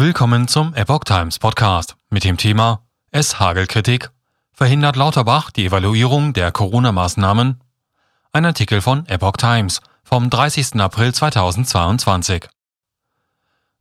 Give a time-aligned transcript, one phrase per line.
[0.00, 4.10] Willkommen zum Epoch Times Podcast mit dem Thema Es Hagelkritik.
[4.54, 7.60] Verhindert Lauterbach die Evaluierung der Corona-Maßnahmen?
[8.32, 10.76] Ein Artikel von Epoch Times vom 30.
[10.76, 12.48] April 2022.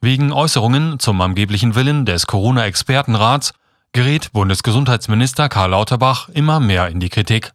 [0.00, 3.52] Wegen Äußerungen zum angeblichen Willen des Corona-Expertenrats
[3.92, 7.52] gerät Bundesgesundheitsminister Karl Lauterbach immer mehr in die Kritik.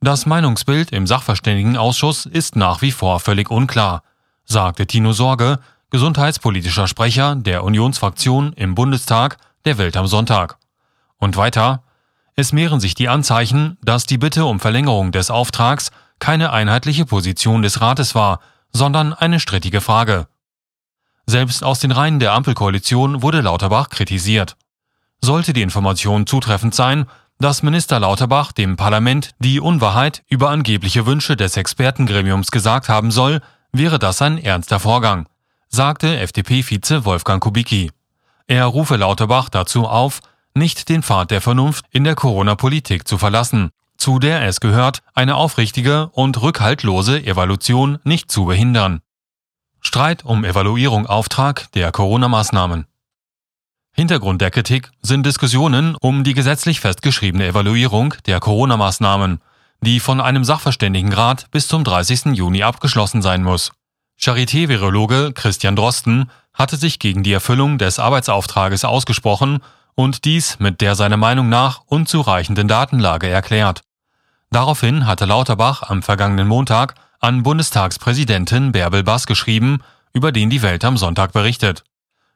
[0.00, 4.04] Das Meinungsbild im Sachverständigenausschuss ist nach wie vor völlig unklar,
[4.44, 5.58] sagte Tino Sorge,
[5.90, 10.58] gesundheitspolitischer Sprecher der Unionsfraktion im Bundestag der Welt am Sonntag.
[11.18, 11.84] Und weiter,
[12.34, 17.62] es mehren sich die Anzeichen, dass die Bitte um Verlängerung des Auftrags keine einheitliche Position
[17.62, 18.40] des Rates war,
[18.72, 20.26] sondern eine strittige Frage.
[21.26, 24.56] Selbst aus den Reihen der Ampelkoalition wurde Lauterbach kritisiert.
[25.20, 27.06] Sollte die Information zutreffend sein,
[27.38, 33.40] dass Minister Lauterbach dem Parlament die Unwahrheit über angebliche Wünsche des Expertengremiums gesagt haben soll,
[33.72, 35.26] wäre das ein ernster Vorgang
[35.68, 37.90] sagte FDP-Vize Wolfgang Kubicki.
[38.46, 40.20] Er rufe Lauterbach dazu auf,
[40.54, 45.36] nicht den Pfad der Vernunft in der Corona-Politik zu verlassen, zu der es gehört, eine
[45.36, 49.00] aufrichtige und rückhaltlose Evaluation nicht zu behindern.
[49.80, 52.86] Streit um Evaluierung Auftrag der Corona-Maßnahmen.
[53.92, 59.40] Hintergrund der Kritik sind Diskussionen um die gesetzlich festgeschriebene Evaluierung der Corona-Maßnahmen,
[59.80, 62.36] die von einem Sachverständigenrat bis zum 30.
[62.36, 63.72] Juni abgeschlossen sein muss.
[64.18, 69.60] Charité-Virologe Christian Drosten hatte sich gegen die Erfüllung des Arbeitsauftrages ausgesprochen
[69.94, 73.82] und dies mit der seiner Meinung nach unzureichenden Datenlage erklärt.
[74.50, 79.80] Daraufhin hatte Lauterbach am vergangenen Montag an Bundestagspräsidentin Bärbel Bass geschrieben,
[80.12, 81.84] über den die Welt am Sonntag berichtet.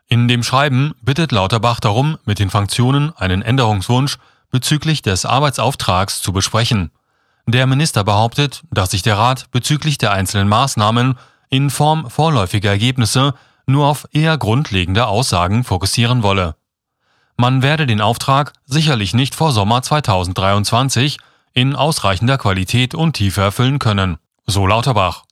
[0.07, 4.19] In dem Schreiben bittet Lauterbach darum, mit den Funktionen einen Änderungswunsch
[4.51, 6.91] bezüglich des Arbeitsauftrags zu besprechen.
[7.47, 11.17] Der Minister behauptet, dass sich der Rat bezüglich der einzelnen Maßnahmen
[11.51, 13.35] in Form vorläufiger Ergebnisse
[13.67, 16.57] nur auf eher grundlegende Aussagen fokussieren wolle.
[17.37, 21.19] Man werde den Auftrag sicherlich nicht vor Sommer 2023
[21.53, 25.25] in ausreichender Qualität und Tiefe erfüllen können, so Lauterbach.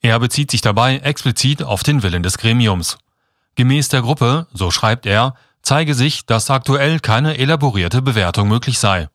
[0.00, 2.98] Er bezieht sich dabei explizit auf den Willen des Gremiums.
[3.54, 9.08] Gemäß der Gruppe, so schreibt er, zeige sich, dass aktuell keine elaborierte Bewertung möglich sei.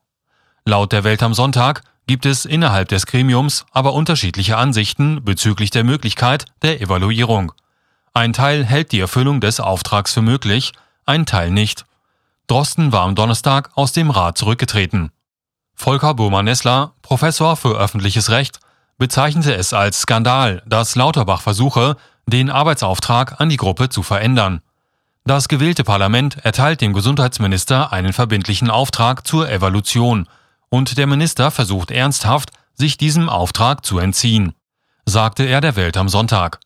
[0.66, 5.84] Laut der Welt am Sonntag gibt es innerhalb des Gremiums aber unterschiedliche Ansichten bezüglich der
[5.84, 7.52] Möglichkeit der Evaluierung.
[8.16, 10.74] Ein Teil hält die Erfüllung des Auftrags für möglich,
[11.06, 11.86] ein Teil nicht.
[12.48, 15.12] Drosten war am Donnerstag aus dem Rat zurückgetreten.
[15.76, 18.60] Volker Burmann-Nessler, Professor für öffentliches Recht,
[18.98, 21.96] bezeichnete es als Skandal, dass Lauterbach versuche,
[22.26, 24.64] den Arbeitsauftrag an die Gruppe zu verändern.
[25.26, 30.28] Das gewählte Parlament erteilt dem Gesundheitsminister einen verbindlichen Auftrag zur Evaluation–
[30.70, 34.54] und der Minister versucht ernsthaft, sich diesem Auftrag zu entziehen,
[35.06, 36.60] sagte er der Welt am Sonntag.